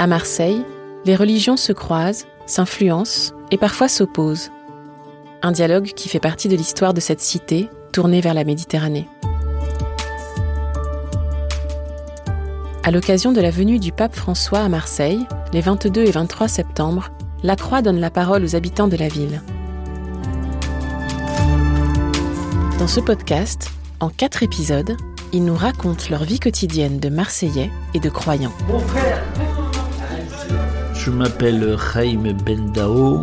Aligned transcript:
À 0.00 0.06
Marseille, 0.06 0.64
les 1.04 1.16
religions 1.16 1.56
se 1.56 1.72
croisent, 1.72 2.26
s'influencent 2.46 3.32
et 3.50 3.56
parfois 3.56 3.88
s'opposent. 3.88 4.52
Un 5.42 5.50
dialogue 5.50 5.86
qui 5.86 6.08
fait 6.08 6.20
partie 6.20 6.46
de 6.46 6.54
l'histoire 6.54 6.94
de 6.94 7.00
cette 7.00 7.20
cité 7.20 7.68
tournée 7.92 8.20
vers 8.20 8.32
la 8.32 8.44
Méditerranée. 8.44 9.08
À 12.84 12.92
l'occasion 12.92 13.32
de 13.32 13.40
la 13.40 13.50
venue 13.50 13.80
du 13.80 13.90
pape 13.90 14.14
François 14.14 14.60
à 14.60 14.68
Marseille, 14.68 15.26
les 15.52 15.60
22 15.60 16.04
et 16.04 16.12
23 16.12 16.46
septembre, 16.46 17.08
la 17.42 17.56
Croix 17.56 17.82
donne 17.82 17.98
la 17.98 18.10
parole 18.10 18.44
aux 18.44 18.54
habitants 18.54 18.88
de 18.88 18.96
la 18.96 19.08
ville. 19.08 19.42
Dans 22.78 22.86
ce 22.86 23.00
podcast, 23.00 23.72
en 23.98 24.10
quatre 24.10 24.44
épisodes, 24.44 24.96
ils 25.32 25.44
nous 25.44 25.56
racontent 25.56 26.04
leur 26.08 26.22
vie 26.22 26.38
quotidienne 26.38 27.00
de 27.00 27.08
Marseillais 27.08 27.72
et 27.94 27.98
de 28.00 28.08
croyants. 28.08 28.54
Je 31.08 31.12
m'appelle 31.14 31.74
Raïm 31.74 32.30
Bendao. 32.34 33.22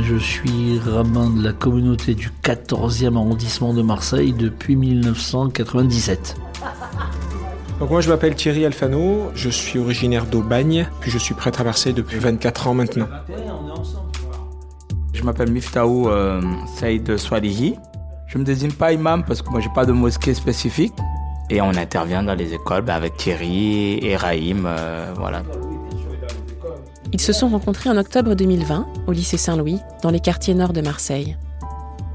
Je 0.00 0.14
suis 0.14 0.78
rabbin 0.78 1.28
de 1.28 1.42
la 1.42 1.52
communauté 1.52 2.14
du 2.14 2.30
14e 2.44 3.16
arrondissement 3.16 3.74
de 3.74 3.82
Marseille 3.82 4.32
depuis 4.32 4.76
1997. 4.76 6.36
Donc 7.80 7.90
moi 7.90 8.00
je 8.00 8.10
m'appelle 8.10 8.36
Thierry 8.36 8.64
Alfano, 8.64 9.32
je 9.34 9.48
suis 9.48 9.80
originaire 9.80 10.26
d'Aubagne, 10.26 10.88
puis 11.00 11.10
je 11.10 11.18
suis 11.18 11.34
prêtre 11.34 11.62
à 11.62 11.64
Marseille 11.64 11.94
depuis 11.94 12.20
24 12.20 12.68
ans 12.68 12.74
maintenant. 12.74 13.08
Je 15.12 15.24
m'appelle 15.24 15.50
Miftaou 15.50 16.08
euh, 16.08 16.40
Saïd 16.76 17.16
Swalihi. 17.16 17.74
Je 18.28 18.38
me 18.38 18.44
désigne 18.44 18.70
pas 18.70 18.92
imam 18.92 19.24
parce 19.24 19.42
que 19.42 19.50
moi 19.50 19.58
j'ai 19.58 19.72
pas 19.74 19.84
de 19.84 19.90
mosquée 19.90 20.32
spécifique. 20.32 20.94
Et 21.50 21.60
on 21.60 21.70
intervient 21.70 22.22
dans 22.22 22.34
les 22.34 22.54
écoles 22.54 22.82
bah, 22.82 22.94
avec 22.94 23.16
Thierry 23.16 23.98
et 24.00 24.16
Raïm, 24.16 24.64
euh, 24.64 25.12
voilà. 25.16 25.42
Ils 27.12 27.20
se 27.20 27.32
sont 27.32 27.48
rencontrés 27.48 27.88
en 27.88 27.96
octobre 27.96 28.34
2020 28.34 28.86
au 29.06 29.12
lycée 29.12 29.36
Saint-Louis, 29.36 29.78
dans 30.02 30.10
les 30.10 30.20
quartiers 30.20 30.54
nord 30.54 30.72
de 30.72 30.80
Marseille. 30.80 31.36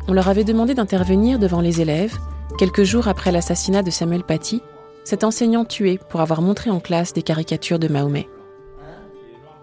On 0.07 0.13
leur 0.13 0.27
avait 0.27 0.43
demandé 0.43 0.73
d'intervenir 0.73 1.39
devant 1.39 1.61
les 1.61 1.81
élèves, 1.81 2.17
quelques 2.59 2.83
jours 2.83 3.07
après 3.07 3.31
l'assassinat 3.31 3.83
de 3.83 3.91
Samuel 3.91 4.23
Paty, 4.23 4.61
cet 5.03 5.23
enseignant 5.23 5.65
tué 5.65 5.99
pour 6.09 6.21
avoir 6.21 6.41
montré 6.41 6.69
en 6.69 6.79
classe 6.79 7.13
des 7.13 7.23
caricatures 7.23 7.79
de 7.79 7.87
Mahomet. 7.87 8.27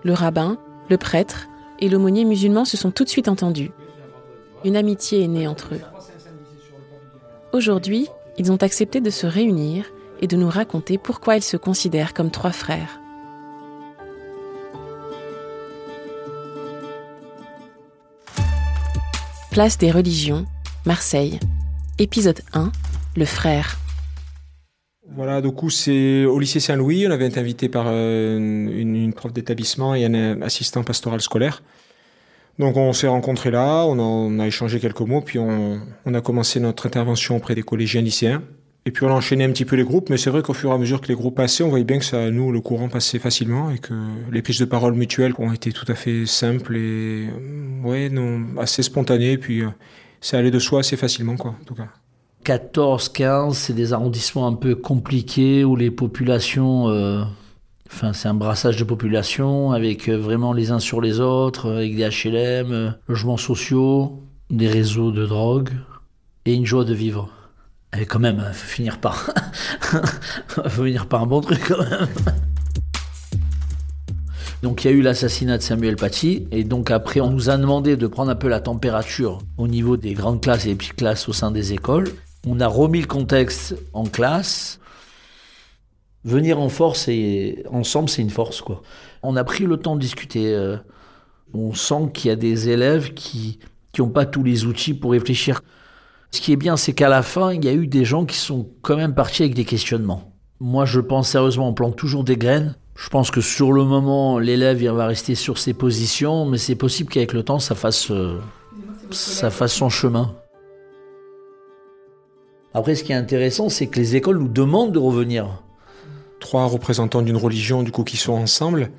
Le 0.02 0.12
rabbin, 0.12 0.58
le 0.88 0.96
prêtre 0.96 1.48
et 1.80 1.88
l'aumônier 1.88 2.24
musulman 2.24 2.64
se 2.64 2.76
sont 2.76 2.90
tout 2.90 3.04
de 3.04 3.08
suite 3.08 3.28
entendus. 3.28 3.70
Une 4.64 4.76
amitié 4.76 5.22
est 5.22 5.28
née 5.28 5.46
entre 5.46 5.74
eux. 5.74 5.80
Aujourd'hui, 7.52 8.08
ils 8.38 8.50
ont 8.50 8.56
accepté 8.56 9.00
de 9.00 9.10
se 9.10 9.26
réunir 9.26 9.84
et 10.20 10.26
de 10.26 10.36
nous 10.36 10.48
raconter 10.48 10.98
pourquoi 10.98 11.36
ils 11.36 11.42
se 11.42 11.56
considèrent 11.56 12.14
comme 12.14 12.30
trois 12.30 12.52
frères. 12.52 13.00
Place 19.50 19.78
des 19.78 19.90
religions, 19.90 20.44
Marseille. 20.84 21.40
Épisode 21.98 22.42
1, 22.52 22.70
Le 23.16 23.24
frère. 23.24 23.78
Voilà, 25.10 25.40
du 25.40 25.50
coup, 25.50 25.70
c'est 25.70 26.26
au 26.26 26.38
lycée 26.38 26.60
Saint-Louis. 26.60 27.06
On 27.08 27.10
avait 27.10 27.26
été 27.26 27.40
invité 27.40 27.70
par 27.70 27.86
euh, 27.88 28.36
une, 28.38 29.12
prof 29.14 29.32
d'établissement 29.32 29.94
et 29.94 30.04
un 30.04 30.42
assistant 30.42 30.84
pastoral 30.84 31.22
scolaire. 31.22 31.62
Donc, 32.58 32.76
on 32.76 32.92
s'est 32.92 33.08
rencontrés 33.08 33.50
là, 33.50 33.86
on 33.86 34.38
a, 34.38 34.46
échangé 34.46 34.80
quelques 34.80 35.00
mots, 35.00 35.22
puis 35.22 35.38
on, 35.38 35.80
a 36.12 36.20
commencé 36.20 36.60
notre 36.60 36.86
intervention 36.86 37.36
auprès 37.36 37.54
des 37.54 37.62
collégiens 37.62 38.02
lycéens. 38.02 38.42
Et 38.88 38.90
puis, 38.90 39.04
on 39.04 39.10
a 39.10 39.12
enchaîné 39.12 39.44
un 39.44 39.50
petit 39.50 39.66
peu 39.66 39.76
les 39.76 39.84
groupes, 39.84 40.08
mais 40.08 40.16
c'est 40.16 40.30
vrai 40.30 40.40
qu'au 40.40 40.54
fur 40.54 40.70
et 40.70 40.72
à 40.72 40.78
mesure 40.78 41.02
que 41.02 41.08
les 41.08 41.14
groupes 41.14 41.36
passaient, 41.36 41.62
on 41.62 41.68
voyait 41.68 41.84
bien 41.84 41.98
que 41.98 42.06
ça, 42.06 42.30
nous, 42.30 42.50
le 42.50 42.62
courant 42.62 42.88
passait 42.88 43.18
facilement 43.18 43.70
et 43.70 43.76
que 43.76 43.92
les 44.32 44.40
prises 44.40 44.60
de 44.60 44.64
parole 44.64 44.94
mutuelles 44.94 45.34
ont 45.38 45.52
été 45.52 45.72
tout 45.72 45.84
à 45.88 45.94
fait 45.94 46.24
simples 46.24 46.74
et, 46.74 47.28
ouais, 47.84 48.08
non, 48.08 48.46
assez 48.58 48.82
spontanées. 48.82 49.32
Et 49.32 49.36
puis, 49.36 49.62
ça 50.22 50.38
allait 50.38 50.50
de 50.50 50.58
soi 50.58 50.80
assez 50.80 50.96
facilement, 50.96 51.36
quoi, 51.36 51.50
en 51.50 51.64
tout 51.66 51.74
cas. 51.74 51.88
14, 52.44 53.10
15, 53.10 53.58
c'est 53.58 53.74
des 53.74 53.92
arrondissements 53.92 54.46
un 54.46 54.54
peu 54.54 54.74
compliqués 54.74 55.64
où 55.64 55.76
les 55.76 55.90
populations. 55.90 56.88
Euh, 56.88 57.24
enfin, 57.92 58.14
c'est 58.14 58.28
un 58.28 58.34
brassage 58.34 58.78
de 58.78 58.84
populations 58.84 59.72
avec 59.72 60.08
vraiment 60.08 60.54
les 60.54 60.70
uns 60.70 60.78
sur 60.78 61.02
les 61.02 61.20
autres, 61.20 61.70
avec 61.72 61.94
des 61.94 62.08
HLM, 62.08 62.72
euh, 62.72 62.90
logements 63.06 63.36
sociaux, 63.36 64.22
des 64.48 64.68
réseaux 64.68 65.12
de 65.12 65.26
drogue 65.26 65.72
et 66.46 66.54
une 66.54 66.64
joie 66.64 66.86
de 66.86 66.94
vivre. 66.94 67.28
Et 67.96 68.04
quand 68.06 68.18
même, 68.18 68.44
il 68.46 68.54
faut 68.54 68.66
finir 68.66 69.00
par. 69.00 69.30
faut 70.48 70.68
finir 70.68 71.06
par 71.06 71.22
un 71.22 71.26
bon 71.26 71.40
truc 71.40 71.60
quand 71.66 71.78
même. 71.78 72.08
Donc 74.62 74.84
il 74.84 74.90
y 74.90 74.90
a 74.90 74.96
eu 74.96 75.02
l'assassinat 75.02 75.58
de 75.58 75.62
Samuel 75.62 75.94
Paty, 75.96 76.48
et 76.50 76.64
donc 76.64 76.90
après 76.90 77.20
on 77.20 77.30
nous 77.30 77.48
a 77.48 77.56
demandé 77.56 77.96
de 77.96 78.06
prendre 78.08 78.30
un 78.30 78.34
peu 78.34 78.48
la 78.48 78.60
température 78.60 79.38
au 79.56 79.68
niveau 79.68 79.96
des 79.96 80.14
grandes 80.14 80.42
classes 80.42 80.66
et 80.66 80.70
des 80.70 80.74
petites 80.74 80.96
classes 80.96 81.28
au 81.28 81.32
sein 81.32 81.52
des 81.52 81.72
écoles. 81.72 82.08
On 82.46 82.58
a 82.60 82.66
remis 82.66 83.00
le 83.00 83.06
contexte 83.06 83.76
en 83.92 84.04
classe. 84.04 84.80
Venir 86.24 86.58
en 86.58 86.68
force 86.68 87.06
et 87.08 87.64
ensemble, 87.70 88.08
c'est 88.08 88.22
une 88.22 88.30
force, 88.30 88.60
quoi. 88.60 88.82
On 89.22 89.36
a 89.36 89.44
pris 89.44 89.64
le 89.64 89.76
temps 89.76 89.94
de 89.94 90.00
discuter. 90.00 90.52
euh, 90.54 90.76
On 91.54 91.72
sent 91.72 92.10
qu'il 92.12 92.28
y 92.28 92.32
a 92.32 92.36
des 92.36 92.68
élèves 92.68 93.14
qui 93.14 93.60
n'ont 93.98 94.08
pas 94.08 94.26
tous 94.26 94.42
les 94.42 94.64
outils 94.64 94.94
pour 94.94 95.12
réfléchir. 95.12 95.62
Ce 96.30 96.40
qui 96.40 96.52
est 96.52 96.56
bien, 96.56 96.76
c'est 96.76 96.92
qu'à 96.92 97.08
la 97.08 97.22
fin, 97.22 97.52
il 97.52 97.64
y 97.64 97.68
a 97.68 97.72
eu 97.72 97.86
des 97.86 98.04
gens 98.04 98.24
qui 98.24 98.36
sont 98.36 98.68
quand 98.82 98.96
même 98.96 99.14
partis 99.14 99.42
avec 99.42 99.54
des 99.54 99.64
questionnements. 99.64 100.32
Moi, 100.60 100.84
je 100.84 101.00
pense 101.00 101.30
sérieusement, 101.30 101.68
on 101.68 101.72
plante 101.72 101.96
toujours 101.96 102.24
des 102.24 102.36
graines. 102.36 102.76
Je 102.96 103.08
pense 103.08 103.30
que 103.30 103.40
sur 103.40 103.72
le 103.72 103.84
moment, 103.84 104.38
l'élève 104.38 104.84
va 104.84 105.06
rester 105.06 105.34
sur 105.34 105.58
ses 105.58 105.72
positions, 105.72 106.44
mais 106.46 106.58
c'est 106.58 106.74
possible 106.74 107.10
qu'avec 107.10 107.32
le 107.32 107.44
temps, 107.44 107.60
ça 107.60 107.74
fasse, 107.74 108.10
euh, 108.10 108.40
ça 109.10 109.50
fasse 109.50 109.72
son 109.72 109.88
chemin. 109.88 110.34
Après, 112.74 112.94
ce 112.94 113.04
qui 113.04 113.12
est 113.12 113.16
intéressant, 113.16 113.68
c'est 113.68 113.86
que 113.86 113.98
les 113.98 114.16
écoles 114.16 114.38
nous 114.38 114.48
demandent 114.48 114.92
de 114.92 114.98
revenir. 114.98 115.62
Trois 116.40 116.66
représentants 116.66 117.22
d'une 117.22 117.36
religion, 117.36 117.82
du 117.82 117.92
coup, 117.92 118.04
qui 118.04 118.16
sont 118.16 118.32
ensemble, 118.32 118.90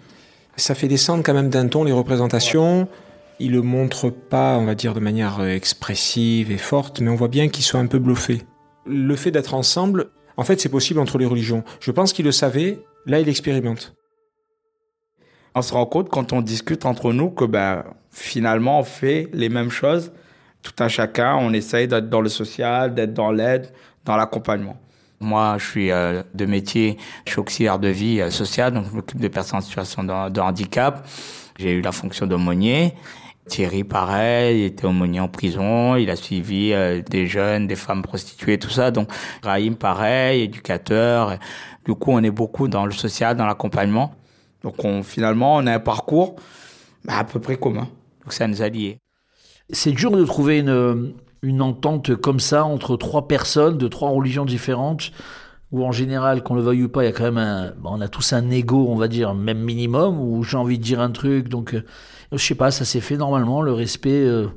ça 0.59 0.75
fait 0.75 0.87
descendre 0.87 1.23
quand 1.23 1.33
même 1.33 1.49
d'un 1.49 1.67
ton 1.67 1.83
les 1.83 1.91
représentations. 1.91 2.87
Ils 3.39 3.51
le 3.51 3.61
montrent 3.61 4.09
pas, 4.09 4.57
on 4.57 4.65
va 4.65 4.75
dire, 4.75 4.93
de 4.93 4.99
manière 4.99 5.41
expressive 5.43 6.51
et 6.51 6.57
forte, 6.57 6.99
mais 6.99 7.09
on 7.09 7.15
voit 7.15 7.29
bien 7.29 7.47
qu'ils 7.47 7.63
sont 7.63 7.79
un 7.79 7.87
peu 7.87 7.99
bluffés. 7.99 8.41
Le 8.85 9.15
fait 9.15 9.31
d'être 9.31 9.53
ensemble, 9.53 10.11
en 10.35 10.43
fait, 10.43 10.59
c'est 10.59 10.69
possible 10.69 10.99
entre 10.99 11.17
les 11.17 11.25
religions. 11.25 11.63
Je 11.79 11.91
pense 11.91 12.11
qu'ils 12.11 12.25
le 12.25 12.31
savaient, 12.31 12.79
là, 13.05 13.19
ils 13.19 13.25
l'expérimentent. 13.25 13.95
On 15.55 15.61
se 15.61 15.73
rend 15.73 15.85
compte 15.85 16.09
quand 16.09 16.33
on 16.33 16.41
discute 16.41 16.85
entre 16.85 17.11
nous 17.13 17.29
que 17.29 17.45
ben, 17.45 17.83
finalement, 18.11 18.79
on 18.79 18.83
fait 18.83 19.29
les 19.33 19.49
mêmes 19.49 19.71
choses. 19.71 20.11
Tout 20.61 20.73
un 20.79 20.89
chacun, 20.89 21.35
on 21.35 21.53
essaye 21.53 21.87
d'être 21.87 22.09
dans 22.09 22.21
le 22.21 22.29
social, 22.29 22.93
d'être 22.93 23.13
dans 23.13 23.31
l'aide, 23.31 23.71
dans 24.05 24.17
l'accompagnement. 24.17 24.77
Moi, 25.21 25.55
je 25.57 25.65
suis 25.65 25.91
euh, 25.91 26.23
de 26.33 26.45
métier, 26.45 26.97
je 27.25 27.31
suis 27.31 27.39
auxiliaire 27.39 27.79
de 27.79 27.89
vie 27.89 28.21
euh, 28.21 28.29
sociale, 28.29 28.73
donc 28.73 28.85
je 28.89 28.95
m'occupe 28.95 29.19
des 29.19 29.29
personnes 29.29 29.59
en 29.59 29.61
situation 29.61 30.03
de, 30.03 30.29
de 30.29 30.39
handicap. 30.39 31.05
J'ai 31.57 31.71
eu 31.71 31.81
la 31.81 31.91
fonction 31.91 32.25
d'aumônier. 32.25 32.93
Thierry, 33.47 33.83
pareil, 33.83 34.61
il 34.61 34.65
était 34.65 34.85
aumônier 34.85 35.19
en 35.19 35.27
prison, 35.27 35.95
il 35.95 36.09
a 36.09 36.15
suivi 36.15 36.71
euh, 36.71 37.01
des 37.01 37.27
jeunes, 37.27 37.67
des 37.67 37.75
femmes 37.75 38.01
prostituées, 38.01 38.59
tout 38.59 38.69
ça. 38.69 38.91
Donc, 38.91 39.09
Raïm, 39.43 39.75
pareil, 39.75 40.43
éducateur. 40.43 41.37
Du 41.85 41.93
coup, 41.95 42.11
on 42.11 42.23
est 42.23 42.31
beaucoup 42.31 42.67
dans 42.67 42.85
le 42.85 42.91
social, 42.91 43.35
dans 43.35 43.45
l'accompagnement. 43.45 44.13
Donc, 44.63 44.83
on, 44.85 45.03
finalement, 45.03 45.55
on 45.55 45.65
a 45.67 45.73
un 45.73 45.79
parcours 45.79 46.35
bah, 47.03 47.17
à 47.17 47.23
peu 47.23 47.39
près 47.39 47.57
commun. 47.57 47.87
Donc, 48.23 48.33
ça 48.33 48.47
nous 48.47 48.61
a 48.61 48.69
liés. 48.69 48.99
C'est 49.71 49.91
dur 49.91 50.11
de 50.11 50.23
trouver 50.25 50.59
une, 50.59 51.61
entente 51.61 52.15
comme 52.15 52.39
ça 52.39 52.65
entre 52.65 52.97
trois 52.97 53.27
personnes 53.27 53.77
de 53.77 53.87
trois 53.87 54.09
religions 54.09 54.45
différentes, 54.45 55.11
où 55.71 55.85
en 55.85 55.91
général, 55.91 56.43
qu'on 56.43 56.55
le 56.55 56.61
veuille 56.61 56.83
ou 56.83 56.89
pas, 56.89 57.03
il 57.03 57.05
y 57.05 57.09
a 57.09 57.11
quand 57.11 57.25
même 57.25 57.37
un, 57.37 57.73
on 57.83 58.01
a 58.01 58.07
tous 58.07 58.33
un 58.33 58.49
ego, 58.49 58.87
on 58.89 58.95
va 58.95 59.07
dire, 59.07 59.35
même 59.35 59.59
minimum, 59.59 60.19
où 60.19 60.43
j'ai 60.43 60.57
envie 60.57 60.79
de 60.79 60.83
dire 60.83 60.99
un 60.99 61.11
truc, 61.11 61.47
donc 61.47 61.75
euh, 61.75 61.85
je 62.37 62.45
sais 62.45 62.55
pas, 62.55 62.71
ça 62.71 62.85
s'est 62.85 63.01
fait 63.01 63.17
normalement, 63.17 63.61
le 63.61 63.73
respect, 63.73 64.23
euh, 64.23 64.47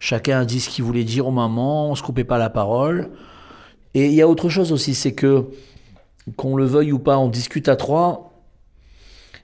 chacun 0.00 0.40
a 0.40 0.44
dit 0.44 0.60
ce 0.60 0.70
qu'il 0.70 0.84
voulait 0.84 1.04
dire 1.04 1.26
au 1.26 1.30
moment, 1.30 1.90
on 1.90 1.94
se 1.94 2.02
coupait 2.02 2.24
pas 2.24 2.38
la 2.38 2.50
parole. 2.50 3.10
Et 3.94 4.06
il 4.06 4.14
y 4.14 4.22
a 4.22 4.28
autre 4.28 4.48
chose 4.48 4.72
aussi, 4.72 4.94
c'est 4.94 5.12
que 5.12 5.46
qu'on 6.36 6.56
le 6.56 6.64
veuille 6.64 6.92
ou 6.92 6.98
pas, 6.98 7.18
on 7.18 7.28
discute 7.28 7.68
à 7.68 7.76
trois, 7.76 8.32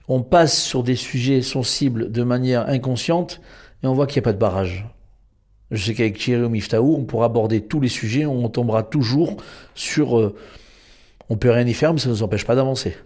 on 0.09 0.23
passe 0.23 0.63
sur 0.63 0.83
des 0.83 0.97
sujets 0.97 1.43
sensibles 1.43 2.13
de 2.13 2.23
manière 2.23 2.69
inconsciente 2.69 3.41
et 3.83 3.87
on 3.87 3.95
voit 3.95 4.07
qu'il 4.07 4.21
n'y 4.21 4.25
a 4.25 4.29
pas 4.29 4.33
de 4.33 4.39
barrage. 4.39 4.87
Je 5.71 5.83
sais 5.83 5.95
qu'avec 5.95 6.19
Thierry 6.19 6.43
ou 6.43 6.51
Miftaou, 6.51 6.95
on 6.95 7.05
pourra 7.05 7.27
aborder 7.27 7.63
tous 7.63 7.81
les 7.81 7.89
sujets, 7.89 8.27
on 8.27 8.49
tombera 8.49 8.83
toujours 8.83 9.39
sur... 9.75 10.19
Euh, 10.19 10.35
on 11.31 11.37
peut 11.37 11.51
rien 11.51 11.67
y 11.67 11.73
faire, 11.73 11.95
mais 11.95 11.99
ça 11.99 12.09
ne 12.09 12.15
nous 12.15 12.23
empêche 12.23 12.45
pas 12.45 12.55
d'avancer. 12.55 12.97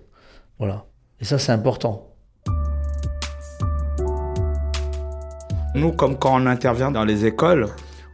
Voilà. 0.58 0.86
Et 1.20 1.24
ça, 1.24 1.38
c'est 1.38 1.52
important. 1.52 2.08
Nous, 5.78 5.92
comme 5.92 6.19
quand 6.19 6.42
on 6.42 6.46
intervient 6.46 6.90
dans 6.90 7.04
les 7.04 7.25
écoles, 7.25 7.69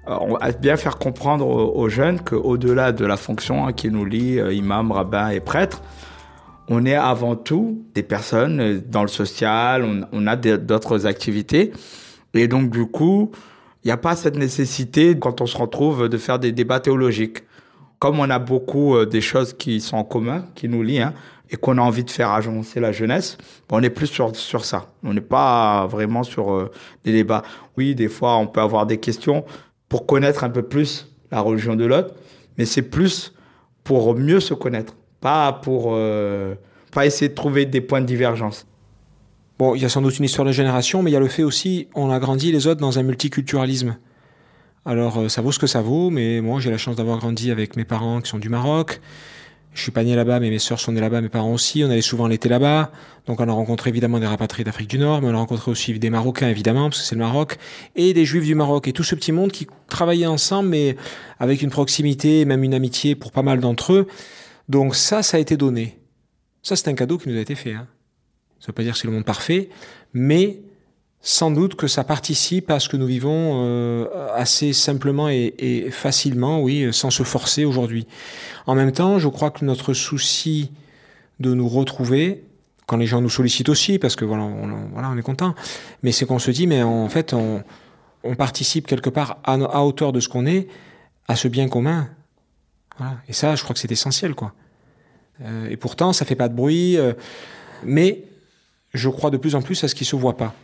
euh, 0.06 0.16
on 0.20 0.36
va 0.36 0.52
bien 0.52 0.76
faire 0.76 0.98
comprendre 0.98 1.46
aux 1.46 1.88
jeunes 1.88 2.20
qu'au-delà 2.20 2.92
de 2.92 3.06
la 3.06 3.16
fonction 3.16 3.66
hein, 3.66 3.72
qui 3.72 3.90
nous 3.90 4.04
lie, 4.04 4.38
euh, 4.38 4.52
imam, 4.52 4.92
rabbin 4.92 5.30
et 5.30 5.40
prêtre, 5.40 5.80
on 6.68 6.84
est 6.84 6.94
avant 6.94 7.36
tout 7.36 7.82
des 7.94 8.02
personnes 8.02 8.60
euh, 8.60 8.80
dans 8.86 9.00
le 9.00 9.08
social, 9.08 10.06
on, 10.12 10.26
a 10.26 10.36
d'autres 10.36 11.06
activités. 11.06 11.72
Et 12.34 12.48
donc, 12.48 12.68
du 12.68 12.84
coup, 12.84 13.30
il 13.82 13.88
n'y 13.88 13.92
a 13.92 13.96
pas 13.96 14.14
cette 14.14 14.36
nécessité, 14.36 15.18
quand 15.18 15.40
on 15.40 15.46
se 15.46 15.56
retrouve, 15.56 16.10
de 16.10 16.18
faire 16.18 16.38
des 16.38 16.52
débats 16.52 16.80
théologiques. 16.80 17.44
Comme 18.04 18.20
on 18.20 18.28
a 18.28 18.38
beaucoup 18.38 19.06
des 19.06 19.22
choses 19.22 19.54
qui 19.54 19.80
sont 19.80 19.96
en 19.96 20.04
commun, 20.04 20.44
qui 20.54 20.68
nous 20.68 20.82
lient, 20.82 21.00
hein, 21.00 21.14
et 21.48 21.56
qu'on 21.56 21.78
a 21.78 21.80
envie 21.80 22.04
de 22.04 22.10
faire 22.10 22.32
avancer 22.32 22.78
la 22.78 22.92
jeunesse, 22.92 23.38
on 23.72 23.82
est 23.82 23.88
plus 23.88 24.08
sur, 24.08 24.36
sur 24.36 24.66
ça. 24.66 24.92
On 25.02 25.14
n'est 25.14 25.22
pas 25.22 25.86
vraiment 25.86 26.22
sur 26.22 26.70
des 27.02 27.12
débats. 27.12 27.42
Oui, 27.78 27.94
des 27.94 28.08
fois, 28.08 28.36
on 28.36 28.46
peut 28.46 28.60
avoir 28.60 28.84
des 28.84 28.98
questions 28.98 29.46
pour 29.88 30.04
connaître 30.04 30.44
un 30.44 30.50
peu 30.50 30.60
plus 30.60 31.14
la 31.30 31.40
religion 31.40 31.76
de 31.76 31.86
l'autre, 31.86 32.12
mais 32.58 32.66
c'est 32.66 32.82
plus 32.82 33.32
pour 33.84 34.14
mieux 34.14 34.40
se 34.40 34.52
connaître, 34.52 34.94
pas 35.22 35.54
pour 35.54 35.92
euh, 35.94 36.56
pas 36.92 37.06
essayer 37.06 37.30
de 37.30 37.34
trouver 37.34 37.64
des 37.64 37.80
points 37.80 38.02
de 38.02 38.06
divergence. 38.06 38.66
Bon, 39.58 39.74
il 39.74 39.80
y 39.80 39.86
a 39.86 39.88
sans 39.88 40.02
doute 40.02 40.18
une 40.18 40.26
histoire 40.26 40.46
de 40.46 40.52
génération, 40.52 41.02
mais 41.02 41.10
il 41.10 41.14
y 41.14 41.16
a 41.16 41.20
le 41.20 41.28
fait 41.28 41.42
aussi, 41.42 41.88
on 41.94 42.10
a 42.10 42.18
grandi 42.18 42.52
les 42.52 42.66
autres 42.66 42.82
dans 42.82 42.98
un 42.98 43.02
multiculturalisme. 43.02 43.96
Alors 44.86 45.18
euh, 45.18 45.28
ça 45.28 45.42
vaut 45.42 45.52
ce 45.52 45.58
que 45.58 45.66
ça 45.66 45.82
vaut, 45.82 46.10
mais 46.10 46.40
moi 46.40 46.60
j'ai 46.60 46.70
la 46.70 46.78
chance 46.78 46.96
d'avoir 46.96 47.18
grandi 47.18 47.50
avec 47.50 47.76
mes 47.76 47.84
parents 47.84 48.20
qui 48.20 48.30
sont 48.30 48.38
du 48.38 48.48
Maroc, 48.48 49.00
je 49.74 49.82
suis 49.82 49.90
pas 49.90 50.04
né 50.04 50.14
là-bas, 50.14 50.38
mais 50.38 50.50
mes 50.50 50.60
sœurs 50.60 50.78
sont 50.78 50.92
nées 50.92 51.00
là-bas, 51.00 51.20
mes 51.20 51.28
parents 51.28 51.52
aussi. 51.52 51.82
On 51.82 51.90
allait 51.90 52.00
souvent 52.00 52.28
l'été 52.28 52.48
là-bas. 52.48 52.92
Donc 53.26 53.40
on 53.40 53.48
a 53.48 53.52
rencontré 53.52 53.90
évidemment 53.90 54.20
des 54.20 54.26
rapatriés 54.26 54.64
d'Afrique 54.64 54.88
du 54.88 54.98
Nord, 54.98 55.20
mais 55.20 55.28
on 55.28 55.34
a 55.34 55.38
rencontré 55.38 55.70
aussi 55.70 55.98
des 55.98 56.10
Marocains 56.10 56.48
évidemment, 56.48 56.90
parce 56.90 57.00
que 57.00 57.06
c'est 57.08 57.16
le 57.16 57.22
Maroc, 57.22 57.58
et 57.96 58.14
des 58.14 58.24
Juifs 58.24 58.44
du 58.44 58.54
Maroc. 58.54 58.86
Et 58.86 58.92
tout 58.92 59.02
ce 59.02 59.16
petit 59.16 59.32
monde 59.32 59.50
qui 59.50 59.66
travaillait 59.88 60.26
ensemble, 60.26 60.68
mais 60.68 60.96
avec 61.40 61.60
une 61.60 61.70
proximité, 61.70 62.44
même 62.44 62.62
une 62.62 62.72
amitié 62.72 63.16
pour 63.16 63.32
pas 63.32 63.42
mal 63.42 63.58
d'entre 63.58 63.92
eux. 63.92 64.06
Donc 64.68 64.94
ça, 64.94 65.24
ça 65.24 65.38
a 65.38 65.40
été 65.40 65.56
donné. 65.56 65.98
Ça, 66.62 66.76
c'est 66.76 66.88
un 66.88 66.94
cadeau 66.94 67.18
qui 67.18 67.28
nous 67.28 67.36
a 67.36 67.40
été 67.40 67.56
fait. 67.56 67.72
Hein. 67.72 67.88
Ça 68.60 68.68
veut 68.68 68.74
pas 68.74 68.84
dire 68.84 68.92
que 68.92 68.98
c'est 68.98 69.08
le 69.08 69.12
monde 69.12 69.24
parfait, 69.24 69.70
mais 70.12 70.60
sans 71.26 71.50
doute 71.50 71.74
que 71.74 71.86
ça 71.86 72.04
participe 72.04 72.70
à 72.70 72.78
ce 72.78 72.90
que 72.90 72.98
nous 72.98 73.06
vivons 73.06 73.62
euh, 73.64 74.06
assez 74.34 74.74
simplement 74.74 75.30
et, 75.30 75.88
facilement, 75.90 76.60
oui, 76.60 76.92
sans 76.92 77.10
se 77.10 77.22
forcer 77.22 77.64
aujourd'hui. 77.64 78.06
En 78.66 78.74
même 78.74 78.92
temps, 78.92 79.18
je 79.18 79.28
crois 79.28 79.50
que 79.50 79.64
notre 79.64 79.94
souci 79.94 80.70
de 81.40 81.54
nous 81.54 81.66
retrouver, 81.66 82.44
quand 82.86 82.98
les 82.98 83.06
gens 83.06 83.22
nous 83.22 83.30
sollicitent 83.30 83.70
aussi, 83.70 83.98
parce 83.98 84.16
que 84.16 84.26
voilà, 84.26 84.42
on, 84.42 84.68
voilà, 84.92 85.08
on 85.08 85.16
est 85.16 85.22
content, 85.22 85.54
mais 86.02 86.12
c'est 86.12 86.26
qu'on 86.26 86.38
se 86.38 86.50
dit, 86.50 86.66
mais 86.66 86.82
en 86.82 87.08
fait, 87.08 87.32
on, 87.32 87.64
participe 88.36 88.86
quelque 88.86 89.10
part 89.10 89.38
à, 89.44 89.54
à 89.54 89.80
hauteur 89.80 90.12
de 90.12 90.20
ce 90.20 90.28
qu'on 90.28 90.44
est 90.44 90.68
à 91.26 91.36
ce 91.36 91.48
bien 91.48 91.68
commun. 91.68 92.08
Voilà. 92.98 93.16
Et 93.28 93.32
ça, 93.32 93.54
je 93.54 93.62
crois 93.62 93.72
que 93.72 93.80
c'est 93.80 93.90
essentiel, 93.90 94.34
quoi. 94.34 94.52
Euh, 95.40 95.68
et 95.70 95.78
pourtant, 95.78 96.12
ça 96.12 96.26
fait 96.26 96.36
pas 96.36 96.50
de 96.50 96.54
bruit, 96.54 96.98
euh, 96.98 97.14
mais 97.82 98.24
je 98.92 99.08
crois 99.08 99.30
de 99.30 99.38
plus 99.38 99.54
en 99.54 99.62
plus 99.62 99.82
à 99.84 99.88
ce 99.88 99.94
qui 99.94 100.04
se 100.04 100.16
voit 100.16 100.36
pas 100.36 100.54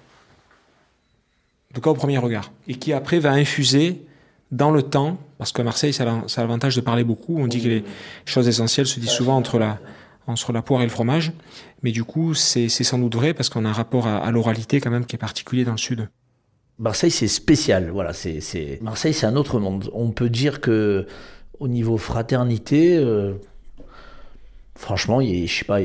en 1.70 1.74
tout 1.74 1.80
cas 1.80 1.90
au 1.90 1.94
premier 1.94 2.18
regard, 2.18 2.52
et 2.66 2.74
qui 2.74 2.92
après 2.92 3.20
va 3.20 3.30
infuser 3.32 4.04
dans 4.50 4.72
le 4.72 4.82
temps, 4.82 5.18
parce 5.38 5.52
que 5.52 5.62
Marseille, 5.62 5.92
ça 5.92 6.02
a 6.02 6.40
l'avantage 6.40 6.74
de 6.74 6.80
parler 6.80 7.04
beaucoup. 7.04 7.38
On 7.38 7.46
dit 7.46 7.62
que 7.62 7.68
les 7.68 7.84
choses 8.24 8.48
essentielles 8.48 8.86
se 8.86 8.98
disent 8.98 9.10
souvent 9.10 9.36
entre 9.36 9.58
la, 9.58 9.78
entre 10.26 10.52
la 10.52 10.62
poire 10.62 10.80
et 10.80 10.84
le 10.84 10.90
fromage, 10.90 11.32
mais 11.82 11.92
du 11.92 12.02
coup, 12.02 12.34
c'est 12.34 12.68
sans 12.68 12.98
doute 12.98 13.14
vrai 13.14 13.34
parce 13.34 13.48
qu'on 13.48 13.64
a 13.64 13.68
un 13.68 13.72
rapport 13.72 14.06
à, 14.08 14.30
l'oralité 14.32 14.80
quand 14.80 14.90
même 14.90 15.06
qui 15.06 15.14
est 15.14 15.18
particulier 15.18 15.64
dans 15.64 15.72
le 15.72 15.78
sud. 15.78 16.08
Marseille, 16.78 17.10
c'est 17.10 17.28
spécial. 17.28 17.90
Voilà, 17.90 18.12
c'est 18.12 18.78
Marseille, 18.82 19.14
c'est 19.14 19.26
un 19.26 19.36
autre 19.36 19.60
monde. 19.60 19.90
On 19.92 20.10
peut 20.10 20.30
dire 20.30 20.60
que 20.60 21.06
au 21.60 21.68
niveau 21.68 21.98
fraternité, 21.98 22.96
euh, 22.96 23.34
franchement, 24.74 25.20
il 25.20 25.46
je 25.46 25.58
sais 25.58 25.64
pas, 25.64 25.78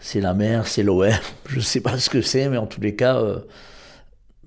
c'est 0.00 0.20
la 0.20 0.34
mer, 0.34 0.66
c'est 0.66 0.82
l'OM. 0.82 1.10
Je 1.48 1.60
sais 1.60 1.80
pas 1.80 1.98
ce 1.98 2.08
que 2.10 2.22
c'est, 2.22 2.48
mais 2.48 2.56
en 2.56 2.66
tous 2.66 2.80
les 2.80 2.96
cas. 2.96 3.18
Euh, 3.18 3.38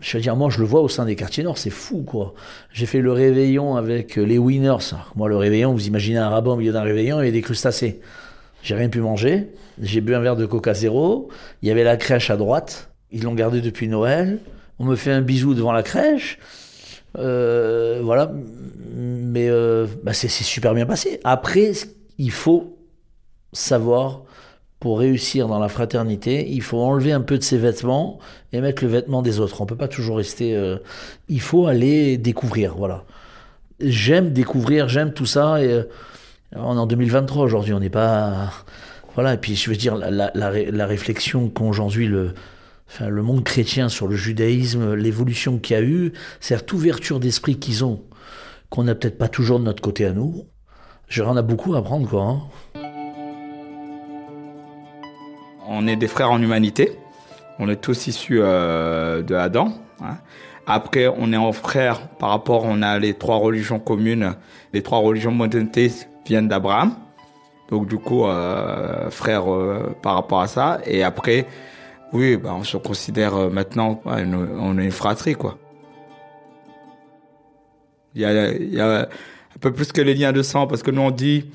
je 0.01 0.17
veux 0.17 0.21
dire, 0.21 0.35
moi, 0.35 0.49
je 0.49 0.59
le 0.59 0.65
vois 0.65 0.81
au 0.81 0.89
sein 0.89 1.05
des 1.05 1.15
quartiers 1.15 1.43
nord, 1.43 1.57
c'est 1.57 1.69
fou, 1.69 2.03
quoi. 2.03 2.33
J'ai 2.73 2.85
fait 2.85 3.01
le 3.01 3.11
réveillon 3.11 3.75
avec 3.75 4.15
les 4.15 4.37
winners. 4.37 4.95
Moi, 5.15 5.29
le 5.29 5.37
réveillon, 5.37 5.73
vous 5.73 5.87
imaginez 5.87 6.17
un 6.17 6.29
rabat 6.29 6.51
au 6.51 6.55
milieu 6.55 6.73
d'un 6.73 6.81
réveillon 6.81 7.21
et 7.21 7.31
des 7.31 7.41
crustacés. 7.41 8.01
J'ai 8.63 8.75
rien 8.75 8.89
pu 8.89 8.99
manger. 8.99 9.49
J'ai 9.81 10.01
bu 10.01 10.15
un 10.15 10.19
verre 10.19 10.35
de 10.35 10.45
Coca 10.45 10.73
Zéro. 10.73 11.29
Il 11.61 11.69
y 11.69 11.71
avait 11.71 11.83
la 11.83 11.97
crèche 11.97 12.29
à 12.29 12.37
droite. 12.37 12.89
Ils 13.11 13.23
l'ont 13.23 13.33
gardé 13.33 13.61
depuis 13.61 13.87
Noël. 13.87 14.39
On 14.79 14.85
me 14.85 14.95
fait 14.95 15.11
un 15.11 15.21
bisou 15.21 15.53
devant 15.53 15.71
la 15.71 15.83
crèche. 15.83 16.39
Euh, 17.17 18.01
voilà. 18.03 18.31
Mais 18.93 19.49
euh, 19.49 19.87
bah 20.03 20.13
c'est 20.13 20.27
super 20.29 20.73
bien 20.73 20.85
passé. 20.85 21.19
Après, 21.23 21.71
il 22.17 22.31
faut 22.31 22.77
savoir 23.53 24.23
pour 24.81 24.97
réussir 24.97 25.47
dans 25.47 25.59
la 25.59 25.69
fraternité, 25.69 26.49
il 26.49 26.63
faut 26.63 26.79
enlever 26.79 27.11
un 27.11 27.21
peu 27.21 27.37
de 27.37 27.43
ses 27.43 27.59
vêtements 27.59 28.17
et 28.51 28.61
mettre 28.61 28.83
le 28.83 28.89
vêtement 28.89 29.21
des 29.21 29.39
autres. 29.39 29.61
On 29.61 29.67
peut 29.67 29.75
pas 29.75 29.87
toujours 29.87 30.17
rester. 30.17 30.55
Euh, 30.55 30.77
il 31.29 31.39
faut 31.39 31.67
aller 31.67 32.17
découvrir, 32.17 32.73
voilà. 32.75 33.05
J'aime 33.79 34.33
découvrir, 34.33 34.89
j'aime 34.89 35.13
tout 35.13 35.27
ça. 35.27 35.61
Et, 35.63 35.71
euh, 35.71 35.83
on 36.55 36.75
est 36.75 36.79
en 36.79 36.87
2023 36.87 37.43
aujourd'hui, 37.43 37.73
on 37.73 37.79
n'est 37.79 37.91
pas. 37.91 38.51
Voilà, 39.13 39.35
et 39.35 39.37
puis 39.37 39.55
je 39.55 39.69
veux 39.69 39.75
dire, 39.75 39.97
la, 39.97 40.85
réflexion 40.87 41.49
qu'aujourd'hui 41.49 42.07
le, 42.07 42.33
enfin, 42.87 43.07
le 43.07 43.21
monde 43.21 43.43
chrétien 43.43 43.87
sur 43.87 44.07
le 44.07 44.15
judaïsme, 44.15 44.95
l'évolution 44.95 45.59
qu'il 45.59 45.75
y 45.75 45.79
a 45.79 45.83
eu, 45.83 46.11
cette 46.39 46.73
ouverture 46.73 47.19
d'esprit 47.19 47.59
qu'ils 47.59 47.85
ont, 47.85 48.01
qu'on 48.71 48.85
n'a 48.85 48.95
peut-être 48.95 49.19
pas 49.19 49.27
toujours 49.27 49.59
de 49.59 49.65
notre 49.65 49.81
côté 49.83 50.07
à 50.07 50.11
nous. 50.11 50.47
J'en 51.07 51.35
a 51.35 51.43
beaucoup 51.43 51.75
à 51.75 51.79
apprendre, 51.79 52.09
quoi. 52.09 52.23
Hein. 52.23 52.39
On 55.81 55.87
est 55.87 55.95
des 55.95 56.07
frères 56.07 56.31
en 56.31 56.41
humanité. 56.41 56.97
On 57.59 57.67
est 57.69 57.81
tous 57.81 58.07
issus 58.07 58.39
euh, 58.41 59.21
de 59.23 59.35
Adam. 59.35 59.73
Hein. 60.01 60.17
Après, 60.67 61.07
on 61.07 61.33
est 61.33 61.37
en 61.37 61.51
frères 61.51 62.07
par 62.07 62.29
rapport, 62.29 62.63
on 62.65 62.81
a 62.81 62.99
les 62.99 63.13
trois 63.15 63.37
religions 63.37 63.79
communes. 63.79 64.35
Les 64.73 64.83
trois 64.83 64.99
religions 64.99 65.31
monothéistes 65.31 66.07
viennent 66.25 66.47
d'Abraham. 66.47 66.93
Donc 67.69 67.87
du 67.87 67.97
coup, 67.97 68.25
euh, 68.25 69.09
frères 69.09 69.51
euh, 69.51 69.95
par 70.01 70.15
rapport 70.15 70.41
à 70.41 70.47
ça. 70.47 70.79
Et 70.85 71.03
après, 71.03 71.47
oui, 72.13 72.37
bah, 72.37 72.53
on 72.53 72.63
se 72.63 72.77
considère 72.77 73.49
maintenant, 73.49 74.01
on 74.05 74.77
est 74.77 74.85
une 74.85 74.91
fratrie, 74.91 75.35
quoi. 75.35 75.57
Il 78.13 78.21
y, 78.21 78.25
a, 78.25 78.51
il 78.51 78.73
y 78.73 78.79
a 78.81 79.03
un 79.03 79.59
peu 79.61 79.71
plus 79.71 79.93
que 79.93 80.01
les 80.01 80.13
liens 80.13 80.33
de 80.33 80.41
sang, 80.41 80.67
parce 80.67 80.83
que 80.83 80.91
nous 80.91 81.01
on 81.01 81.11
dit, 81.11 81.45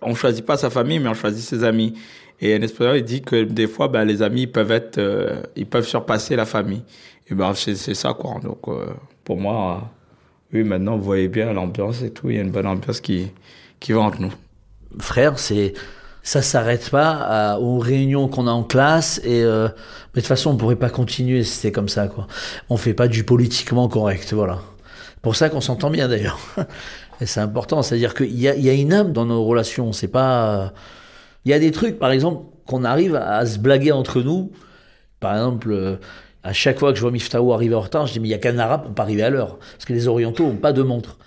on 0.00 0.14
choisit 0.14 0.46
pas 0.46 0.56
sa 0.56 0.70
famille, 0.70 1.00
mais 1.00 1.08
on 1.08 1.14
choisit 1.14 1.42
ses 1.44 1.64
amis. 1.64 1.94
Et 2.40 2.54
un 2.54 2.62
espagnol, 2.62 2.98
il 2.98 3.04
dit 3.04 3.22
que 3.22 3.44
des 3.44 3.66
fois, 3.66 3.88
ben, 3.88 4.04
les 4.04 4.22
amis 4.22 4.46
peuvent 4.46 4.72
être, 4.72 4.98
euh, 4.98 5.42
ils 5.56 5.66
peuvent 5.66 5.86
surpasser 5.86 6.36
la 6.36 6.46
famille. 6.46 6.82
Et 7.28 7.34
ben, 7.34 7.54
c'est 7.54 7.74
ça, 7.76 8.14
quoi. 8.14 8.40
Donc, 8.42 8.68
euh, 8.68 8.86
pour 9.24 9.38
moi, 9.38 9.90
oui, 10.52 10.62
maintenant, 10.62 10.96
vous 10.96 11.04
voyez 11.04 11.28
bien 11.28 11.52
l'ambiance 11.52 12.02
et 12.02 12.10
tout. 12.10 12.30
Il 12.30 12.36
y 12.36 12.38
a 12.38 12.42
une 12.42 12.50
bonne 12.50 12.66
ambiance 12.66 13.00
qui, 13.00 13.28
qui 13.80 13.92
va 13.92 14.00
entre 14.00 14.20
nous. 14.20 14.32
Frère, 14.98 15.38
c'est, 15.38 15.74
ça 16.22 16.42
s'arrête 16.42 16.90
pas 16.90 17.58
aux 17.60 17.78
réunions 17.78 18.28
qu'on 18.28 18.46
a 18.46 18.50
en 18.50 18.62
classe 18.62 19.20
et 19.24 19.42
euh, 19.42 19.68
mais 20.14 20.20
de 20.20 20.20
toute 20.20 20.26
façon 20.26 20.50
on 20.50 20.56
pourrait 20.56 20.76
pas 20.76 20.88
continuer 20.88 21.44
si 21.44 21.56
c'était 21.56 21.72
comme 21.72 21.90
ça 21.90 22.08
quoi. 22.08 22.26
On 22.70 22.78
fait 22.78 22.94
pas 22.94 23.08
du 23.08 23.24
politiquement 23.24 23.88
correct 23.88 24.32
voilà. 24.32 24.60
Pour 25.20 25.36
ça 25.36 25.50
qu'on 25.50 25.60
s'entend 25.60 25.90
bien 25.90 26.08
d'ailleurs. 26.08 26.38
et 27.20 27.26
c'est 27.26 27.40
important, 27.40 27.82
c'est-à-dire 27.82 28.14
qu'il 28.14 28.38
y 28.38 28.48
a, 28.48 28.54
y 28.56 28.70
a 28.70 28.72
une 28.72 28.92
âme 28.92 29.12
dans 29.12 29.26
nos 29.26 29.44
relations. 29.44 29.92
C'est 29.92 30.08
pas 30.08 30.72
il 31.44 31.50
y 31.50 31.54
a 31.54 31.58
des 31.58 31.70
trucs, 31.70 31.98
par 31.98 32.10
exemple, 32.10 32.44
qu'on 32.66 32.84
arrive 32.84 33.16
à 33.16 33.44
se 33.46 33.58
blaguer 33.58 33.92
entre 33.92 34.22
nous. 34.22 34.52
Par 35.20 35.34
exemple, 35.34 35.72
euh, 35.72 35.96
à 36.42 36.52
chaque 36.52 36.78
fois 36.78 36.90
que 36.92 36.96
je 36.96 37.02
vois 37.02 37.10
Miftaou 37.10 37.52
arriver 37.52 37.74
en 37.74 37.80
retard, 37.80 38.06
je 38.06 38.12
dis, 38.14 38.20
mais 38.20 38.28
il 38.28 38.30
n'y 38.30 38.34
a 38.34 38.38
qu'un 38.38 38.58
arabe 38.58 38.84
pour 38.84 38.94
pas 38.94 39.02
arriver 39.02 39.22
à 39.22 39.30
l'heure. 39.30 39.58
Parce 39.58 39.84
que 39.84 39.92
les 39.92 40.08
orientaux 40.08 40.44
n'ont 40.44 40.56
pas 40.56 40.72
de 40.72 40.82
montre. 40.82 41.18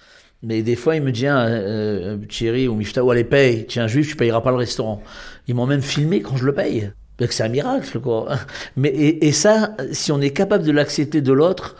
Mais 0.43 0.61
des 0.61 0.75
fois, 0.75 0.95
il 0.95 1.01
me 1.01 1.11
dit, 1.11 1.27
ah, 1.27 1.45
euh, 1.45 2.17
Thierry 2.29 2.67
ou 2.67 2.75
Miftaou, 2.75 3.09
allez, 3.11 3.23
paye. 3.23 3.65
Tiens, 3.67 3.87
juif, 3.87 4.09
tu 4.09 4.15
payeras 4.15 4.41
pas 4.41 4.51
le 4.51 4.57
restaurant. 4.57 5.01
Ils 5.47 5.55
m'ont 5.55 5.65
même 5.65 5.81
filmé 5.81 6.21
quand 6.21 6.37
je 6.37 6.45
le 6.45 6.53
paye. 6.53 6.91
C'est 7.29 7.43
un 7.43 7.49
miracle, 7.49 7.99
quoi. 7.99 8.27
Mais, 8.75 8.89
et, 8.89 9.27
et 9.27 9.31
ça, 9.31 9.75
si 9.91 10.11
on 10.11 10.21
est 10.21 10.31
capable 10.31 10.63
de 10.63 10.71
l'accepter 10.71 11.21
de 11.21 11.33
l'autre, 11.33 11.75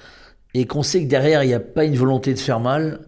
et 0.54 0.66
qu'on 0.66 0.82
sait 0.82 1.04
que 1.04 1.08
derrière, 1.08 1.44
il 1.44 1.48
n'y 1.48 1.54
a 1.54 1.60
pas 1.60 1.86
une 1.86 1.96
volonté 1.96 2.34
de 2.34 2.40
faire 2.40 2.60
mal, 2.60 3.02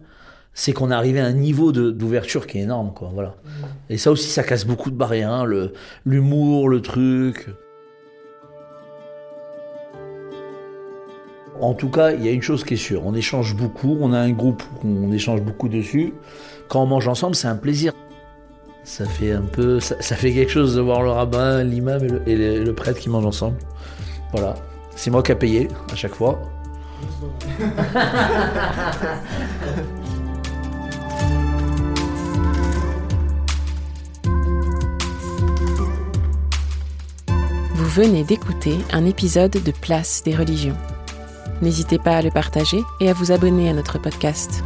c'est 0.52 0.72
qu'on 0.72 0.90
est 0.90 0.94
arrivé 0.94 1.20
à 1.20 1.26
un 1.26 1.32
niveau 1.32 1.72
d'ouverture 1.72 2.46
qui 2.46 2.58
est 2.58 2.62
énorme, 2.62 2.92
quoi. 2.94 3.10
Voilà. 3.14 3.34
Et 3.88 3.98
ça 3.98 4.10
aussi, 4.10 4.28
ça 4.28 4.42
casse 4.42 4.66
beaucoup 4.66 4.90
de 4.90 4.96
barrières, 4.96 5.30
hein, 5.30 5.44
le 5.44 5.72
l'humour, 6.04 6.68
le 6.68 6.82
truc. 6.82 7.48
En 11.60 11.74
tout 11.74 11.90
cas, 11.90 12.12
il 12.12 12.24
y 12.24 12.28
a 12.28 12.32
une 12.32 12.42
chose 12.42 12.64
qui 12.64 12.74
est 12.74 12.78
sûre, 12.78 13.02
on 13.04 13.14
échange 13.14 13.54
beaucoup, 13.54 13.98
on 14.00 14.14
a 14.14 14.18
un 14.18 14.30
groupe 14.30 14.62
où 14.82 14.88
on 14.88 15.12
échange 15.12 15.42
beaucoup 15.42 15.68
dessus. 15.68 16.14
Quand 16.68 16.82
on 16.82 16.86
mange 16.86 17.06
ensemble, 17.06 17.34
c'est 17.34 17.48
un 17.48 17.56
plaisir. 17.56 17.92
Ça 18.82 19.04
fait 19.04 19.32
un 19.32 19.42
peu, 19.42 19.78
ça, 19.78 20.16
fait 20.16 20.32
quelque 20.32 20.50
chose 20.50 20.74
de 20.74 20.80
voir 20.80 21.02
le 21.02 21.10
rabbin, 21.10 21.62
l'imam 21.62 22.22
et, 22.26 22.64
le, 22.64 22.72
prêtre 22.72 22.98
qui 22.98 23.10
mangent 23.10 23.26
ensemble. 23.26 23.58
Voilà, 24.32 24.54
c'est 24.96 25.10
moi 25.10 25.22
qui 25.22 25.32
ai 25.32 25.34
payé 25.34 25.68
à 25.92 25.96
chaque 25.96 26.14
fois. 26.14 26.40
venez 37.90 38.22
d'écouter 38.22 38.78
un 38.92 39.04
épisode 39.04 39.50
de 39.50 39.72
Place 39.72 40.22
des 40.22 40.36
religions. 40.36 40.76
N'hésitez 41.60 41.98
pas 41.98 42.18
à 42.18 42.22
le 42.22 42.30
partager 42.30 42.80
et 43.00 43.10
à 43.10 43.12
vous 43.12 43.32
abonner 43.32 43.68
à 43.68 43.72
notre 43.72 43.98
podcast. 43.98 44.62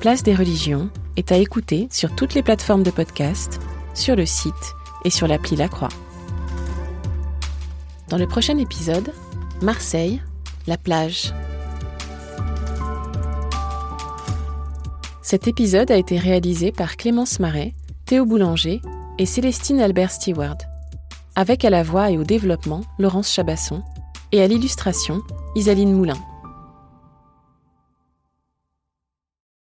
Place 0.00 0.22
des 0.22 0.34
religions 0.34 0.88
est 1.18 1.30
à 1.30 1.36
écouter 1.36 1.88
sur 1.90 2.14
toutes 2.14 2.32
les 2.32 2.42
plateformes 2.42 2.84
de 2.84 2.90
podcast, 2.90 3.60
sur 3.92 4.16
le 4.16 4.24
site 4.24 4.74
et 5.04 5.10
sur 5.10 5.26
l'appli 5.26 5.56
La 5.56 5.68
Croix. 5.68 5.90
Dans 8.08 8.16
le 8.16 8.26
prochain 8.26 8.56
épisode, 8.56 9.12
Marseille, 9.60 10.22
la 10.66 10.78
plage. 10.78 11.34
Cet 15.20 15.48
épisode 15.48 15.90
a 15.90 15.96
été 15.96 16.18
réalisé 16.18 16.72
par 16.72 16.96
Clémence 16.96 17.40
Marais, 17.40 17.74
Théo 18.06 18.24
Boulanger 18.24 18.80
et 19.18 19.26
Célestine 19.26 19.80
Albert 19.80 20.10
Stewart, 20.10 20.58
avec 21.34 21.64
à 21.64 21.70
la 21.70 21.82
voix 21.82 22.10
et 22.10 22.18
au 22.18 22.24
développement 22.24 22.82
Laurence 22.98 23.32
Chabasson 23.32 23.82
et 24.32 24.42
à 24.42 24.46
l'illustration 24.46 25.22
Isaline 25.54 25.92
Moulin. 25.92 26.18